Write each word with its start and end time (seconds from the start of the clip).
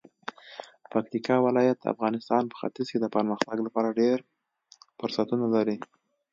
پکتیکا 0.91 1.35
ولایت 1.45 1.77
د 1.81 1.85
افغانستان 1.93 2.43
په 2.47 2.55
ختیځ 2.59 2.87
کې 2.91 2.99
د 3.01 3.05
پرمختګ 3.15 3.57
لپاره 3.67 3.97
ډیر 4.01 4.17
فرصتونه 4.97 5.45
لري. 5.55 5.77